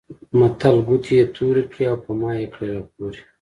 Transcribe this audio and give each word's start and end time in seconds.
متل؛ 0.39 0.75
ګوتې 0.87 1.13
يې 1.19 1.25
تورې 1.35 1.63
کړې 1.71 1.85
او 1.91 1.97
په 2.03 2.11
مايې 2.19 2.47
کړې 2.53 2.67
راپورې. 2.75 3.21